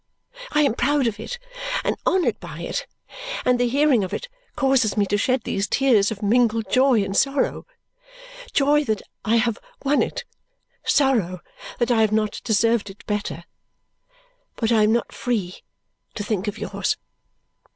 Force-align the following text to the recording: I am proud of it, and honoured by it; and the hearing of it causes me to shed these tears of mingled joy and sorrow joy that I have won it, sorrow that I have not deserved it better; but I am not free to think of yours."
I 0.53 0.63
am 0.63 0.73
proud 0.73 1.05
of 1.05 1.19
it, 1.19 1.37
and 1.83 1.95
honoured 2.07 2.39
by 2.39 2.61
it; 2.61 2.87
and 3.45 3.59
the 3.59 3.67
hearing 3.67 4.03
of 4.03 4.15
it 4.15 4.29
causes 4.55 4.97
me 4.97 5.05
to 5.05 5.15
shed 5.19 5.43
these 5.43 5.67
tears 5.67 6.09
of 6.09 6.23
mingled 6.23 6.71
joy 6.71 7.03
and 7.03 7.15
sorrow 7.15 7.67
joy 8.51 8.83
that 8.85 9.03
I 9.23 9.35
have 9.35 9.59
won 9.85 10.01
it, 10.01 10.23
sorrow 10.83 11.41
that 11.77 11.91
I 11.91 12.01
have 12.01 12.11
not 12.11 12.41
deserved 12.43 12.89
it 12.89 13.05
better; 13.05 13.43
but 14.55 14.71
I 14.71 14.81
am 14.81 14.91
not 14.91 15.11
free 15.13 15.61
to 16.15 16.23
think 16.23 16.47
of 16.47 16.57
yours." 16.57 16.97